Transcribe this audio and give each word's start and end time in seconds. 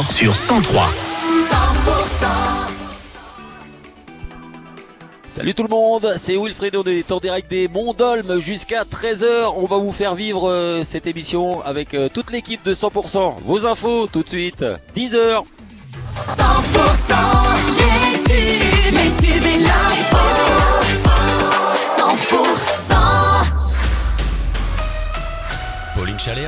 sur 0.00 0.34
103. 0.34 0.88
Salut 5.28 5.52
tout 5.52 5.62
le 5.64 5.68
monde, 5.68 6.14
c'est 6.16 6.34
Wilfried, 6.34 6.74
on 6.76 6.84
est 6.84 7.12
en 7.12 7.18
direct 7.18 7.50
des 7.50 7.68
Mondolmes 7.68 8.38
jusqu'à 8.40 8.84
13h. 8.84 9.52
On 9.54 9.66
va 9.66 9.76
vous 9.76 9.92
faire 9.92 10.14
vivre 10.14 10.48
euh, 10.48 10.82
cette 10.82 11.06
émission 11.06 11.60
avec 11.60 11.92
euh, 11.92 12.08
toute 12.08 12.30
l'équipe 12.30 12.64
de 12.64 12.72
100%. 12.74 13.34
Vos 13.44 13.66
infos 13.66 14.06
tout 14.06 14.22
de 14.22 14.28
suite, 14.28 14.64
10h. 14.96 15.44
100% 16.26 17.51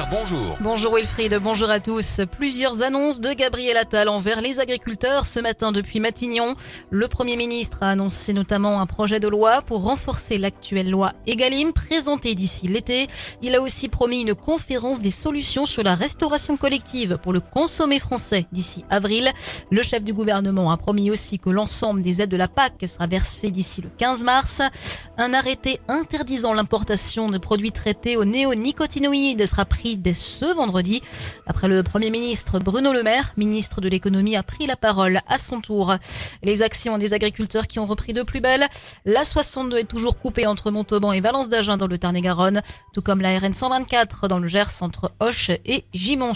Bonjour. 0.08 0.56
Bonjour 0.60 0.94
Wilfried, 0.94 1.36
bonjour 1.42 1.68
à 1.68 1.80
tous. 1.80 2.20
Plusieurs 2.30 2.82
annonces 2.82 3.20
de 3.20 3.32
Gabriel 3.32 3.76
Attal 3.76 4.08
envers 4.08 4.40
les 4.40 4.60
agriculteurs 4.60 5.26
ce 5.26 5.40
matin 5.40 5.72
depuis 5.72 5.98
Matignon. 5.98 6.54
Le 6.90 7.08
Premier 7.08 7.34
ministre 7.34 7.78
a 7.80 7.90
annoncé 7.90 8.32
notamment 8.32 8.80
un 8.80 8.86
projet 8.86 9.18
de 9.18 9.26
loi 9.26 9.62
pour 9.62 9.82
renforcer 9.82 10.38
l'actuelle 10.38 10.90
loi 10.90 11.12
Egalim 11.26 11.72
présentée 11.72 12.36
d'ici 12.36 12.68
l'été. 12.68 13.08
Il 13.42 13.56
a 13.56 13.60
aussi 13.60 13.88
promis 13.88 14.22
une 14.22 14.36
conférence 14.36 15.00
des 15.00 15.10
solutions 15.10 15.66
sur 15.66 15.82
la 15.82 15.96
restauration 15.96 16.56
collective 16.56 17.18
pour 17.20 17.32
le 17.32 17.40
consommer 17.40 17.98
français 17.98 18.46
d'ici 18.52 18.84
avril. 18.90 19.28
Le 19.72 19.82
chef 19.82 20.04
du 20.04 20.12
gouvernement 20.12 20.70
a 20.70 20.76
promis 20.76 21.10
aussi 21.10 21.40
que 21.40 21.50
l'ensemble 21.50 22.00
des 22.00 22.22
aides 22.22 22.30
de 22.30 22.36
la 22.36 22.46
PAC 22.46 22.74
sera 22.86 23.08
versé 23.08 23.50
d'ici 23.50 23.82
le 23.82 23.88
15 23.98 24.22
mars. 24.22 24.62
Un 25.18 25.34
arrêté 25.34 25.80
interdisant 25.88 26.54
l'importation 26.54 27.28
de 27.28 27.38
produits 27.38 27.72
traités 27.72 28.16
aux 28.16 28.24
néonicotinoïdes 28.24 29.46
sera 29.46 29.63
pris 29.64 29.96
dès 29.96 30.14
ce 30.14 30.44
vendredi. 30.54 31.02
Après 31.46 31.68
le 31.68 31.82
Premier 31.82 32.10
ministre 32.10 32.58
Bruno 32.58 32.92
Le 32.92 33.02
Maire, 33.02 33.32
ministre 33.36 33.80
de 33.80 33.88
l'économie, 33.88 34.36
a 34.36 34.42
pris 34.42 34.66
la 34.66 34.76
parole 34.76 35.20
à 35.28 35.38
son 35.38 35.60
tour. 35.60 35.94
Les 36.42 36.62
actions 36.62 36.98
des 36.98 37.14
agriculteurs 37.14 37.66
qui 37.66 37.78
ont 37.78 37.86
repris 37.86 38.12
de 38.12 38.22
plus 38.22 38.40
belle. 38.40 38.66
La 39.04 39.24
62 39.24 39.78
est 39.78 39.84
toujours 39.84 40.18
coupée 40.18 40.46
entre 40.46 40.70
Montauban 40.70 41.12
et 41.12 41.20
Valence 41.20 41.48
d'Agen 41.48 41.76
dans 41.76 41.86
le 41.86 41.98
Tarn-et-Garonne, 41.98 42.62
tout 42.92 43.02
comme 43.02 43.20
la 43.20 43.38
RN 43.38 43.54
124 43.54 44.28
dans 44.28 44.38
le 44.38 44.48
Gers 44.48 44.82
entre 44.82 45.12
Hoche 45.20 45.50
et 45.50 45.84
Gimont. 45.94 46.32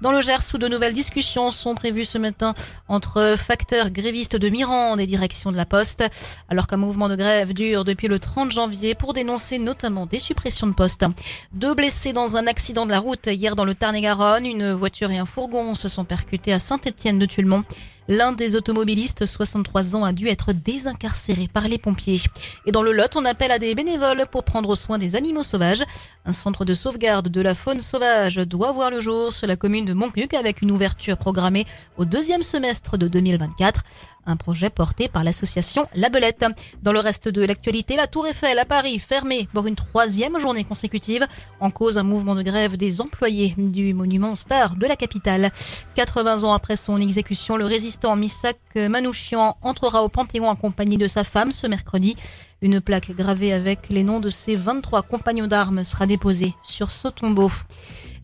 Dans 0.00 0.12
le 0.12 0.20
Gers, 0.20 0.54
où 0.54 0.58
de 0.58 0.68
nouvelles 0.68 0.94
discussions 0.94 1.50
sont 1.50 1.74
prévues 1.74 2.04
ce 2.04 2.18
matin 2.18 2.54
entre 2.88 3.34
facteurs 3.36 3.90
grévistes 3.90 4.36
de 4.36 4.48
Mirande 4.48 5.00
et 5.00 5.06
direction 5.06 5.52
de 5.52 5.56
la 5.56 5.66
Poste, 5.66 6.04
alors 6.48 6.66
qu'un 6.66 6.76
mouvement 6.76 7.08
de 7.08 7.16
grève 7.16 7.52
dure 7.52 7.84
depuis 7.84 8.08
le 8.08 8.18
30 8.18 8.52
janvier 8.52 8.94
pour 8.94 9.12
dénoncer 9.12 9.58
notamment 9.58 10.06
des 10.06 10.18
suppressions 10.18 10.66
de 10.66 10.72
postes. 10.72 11.04
Deux 11.52 11.74
blessés 11.74 12.12
dans 12.12 12.36
un 12.36 12.46
accident 12.46 12.69
de 12.72 12.90
la 12.90 13.00
route 13.00 13.26
hier 13.26 13.56
dans 13.56 13.64
le 13.64 13.74
Tarn-et-Garonne. 13.74 14.46
Une 14.46 14.72
voiture 14.72 15.10
et 15.10 15.18
un 15.18 15.26
fourgon 15.26 15.74
se 15.74 15.88
sont 15.88 16.04
percutés 16.04 16.52
à 16.52 16.60
Saint-Étienne 16.60 17.18
de 17.18 17.26
Tulmont. 17.26 17.64
L'un 18.10 18.32
des 18.32 18.56
automobilistes, 18.56 19.24
63 19.24 19.94
ans, 19.94 20.02
a 20.02 20.12
dû 20.12 20.26
être 20.26 20.52
désincarcéré 20.52 21.46
par 21.46 21.68
les 21.68 21.78
pompiers. 21.78 22.20
Et 22.66 22.72
dans 22.72 22.82
le 22.82 22.90
Lot, 22.90 23.14
on 23.14 23.24
appelle 23.24 23.52
à 23.52 23.60
des 23.60 23.72
bénévoles 23.76 24.26
pour 24.32 24.42
prendre 24.42 24.74
soin 24.74 24.98
des 24.98 25.14
animaux 25.14 25.44
sauvages. 25.44 25.84
Un 26.26 26.32
centre 26.32 26.64
de 26.64 26.74
sauvegarde 26.74 27.28
de 27.28 27.40
la 27.40 27.54
faune 27.54 27.78
sauvage 27.78 28.34
doit 28.34 28.72
voir 28.72 28.90
le 28.90 29.00
jour 29.00 29.32
sur 29.32 29.46
la 29.46 29.54
commune 29.54 29.84
de 29.84 29.92
Montcuq 29.92 30.34
avec 30.34 30.60
une 30.60 30.72
ouverture 30.72 31.18
programmée 31.18 31.68
au 31.98 32.04
deuxième 32.04 32.42
semestre 32.42 32.98
de 32.98 33.06
2024. 33.06 33.82
Un 34.26 34.36
projet 34.36 34.70
porté 34.70 35.08
par 35.08 35.24
l'association 35.24 35.86
La 35.94 36.08
Belette. 36.08 36.44
Dans 36.82 36.92
le 36.92 37.00
reste 37.00 37.28
de 37.28 37.42
l'actualité, 37.42 37.96
la 37.96 38.06
Tour 38.06 38.26
Eiffel 38.26 38.58
à 38.58 38.64
Paris 38.64 38.98
fermée 38.98 39.48
pour 39.54 39.66
une 39.66 39.76
troisième 39.76 40.38
journée 40.38 40.64
consécutive. 40.64 41.26
En 41.58 41.70
cause, 41.70 41.96
un 41.96 42.02
mouvement 42.02 42.34
de 42.34 42.42
grève 42.42 42.76
des 42.76 43.00
employés 43.00 43.54
du 43.56 43.94
monument 43.94 44.36
star 44.36 44.76
de 44.76 44.86
la 44.86 44.96
capitale. 44.96 45.50
80 45.94 46.44
ans 46.44 46.52
après 46.52 46.76
son 46.76 47.00
exécution, 47.00 47.56
le 47.56 47.64
résistant 47.64 47.99
Misak 48.16 48.58
Manouchian 48.74 49.56
entrera 49.62 50.02
au 50.02 50.08
Panthéon 50.08 50.50
accompagné 50.50 50.96
de 50.96 51.06
sa 51.06 51.24
femme 51.24 51.52
ce 51.52 51.66
mercredi. 51.66 52.16
Une 52.62 52.80
plaque 52.80 53.12
gravée 53.12 53.52
avec 53.52 53.88
les 53.88 54.02
noms 54.02 54.20
de 54.20 54.30
ses 54.30 54.56
23 54.56 55.02
compagnons 55.02 55.46
d'armes 55.46 55.84
sera 55.84 56.06
déposée 56.06 56.54
sur 56.62 56.90
ce 56.90 57.08
tombeau. 57.08 57.50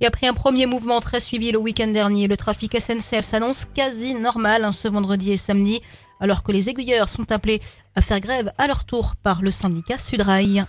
Et 0.01 0.07
après 0.07 0.27
un 0.27 0.35
premier 0.35 0.67
mouvement 0.67 1.01
très 1.01 1.21
suivi 1.21 1.53
le 1.53 1.59
week-end 1.59 1.89
dernier, 1.89 2.27
le 2.27 2.37
trafic 2.37 2.79
SNCF 2.81 3.25
s'annonce 3.25 3.67
quasi 3.75 4.15
normal 4.15 4.65
hein, 4.65 4.73
ce 4.73 4.89
vendredi 4.89 5.33
et 5.33 5.37
samedi, 5.37 5.81
alors 6.21 6.43
que 6.43 6.53
les 6.53 6.69
aiguilleurs 6.69 7.09
sont 7.09 7.31
appelés 7.33 7.61
à 7.95 8.01
faire 8.01 8.21
grève 8.21 8.53
à 8.59 8.67
leur 8.67 8.85
tour 8.85 9.17
par 9.17 9.43
le 9.43 9.51
syndicat 9.51 9.99
Sudrail. 9.99 10.65